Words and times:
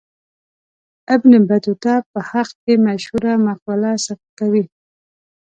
ابن 1.15 1.31
بطوطه 1.49 1.93
په 2.11 2.19
حق 2.29 2.49
کې 2.63 2.73
مشهوره 2.87 3.33
مقوله 3.47 3.91
صدق 4.05 4.27
کوي. 4.39 4.63